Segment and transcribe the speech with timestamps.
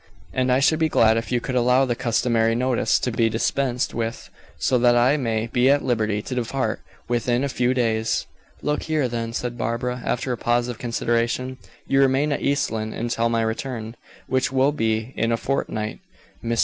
[0.33, 3.93] And I should be glad if you could allow the customary notice to be dispensed
[3.93, 8.25] with, so that I may be at liberty to depart within a few days."
[8.63, 12.93] "Look here, then," said Barbara, after a pause of consideration, "you remain at East Lynne
[12.93, 13.95] until my return,
[14.25, 15.99] which will be in a fortnight.
[16.43, 16.59] Mr.